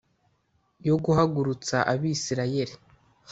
[0.87, 2.73] yo guhagurutsa abisirayeli